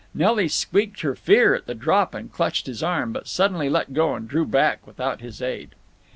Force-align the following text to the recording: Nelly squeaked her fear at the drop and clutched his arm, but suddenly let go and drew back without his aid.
Nelly 0.15 0.47
squeaked 0.47 1.01
her 1.01 1.13
fear 1.15 1.53
at 1.53 1.67
the 1.67 1.75
drop 1.75 2.15
and 2.15 2.33
clutched 2.33 2.65
his 2.65 2.81
arm, 2.81 3.13
but 3.13 3.27
suddenly 3.27 3.69
let 3.69 3.93
go 3.93 4.15
and 4.15 4.27
drew 4.27 4.47
back 4.47 4.87
without 4.87 5.21
his 5.21 5.43
aid. 5.43 5.75